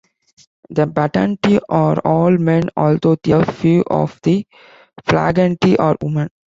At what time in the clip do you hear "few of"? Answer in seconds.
3.51-4.19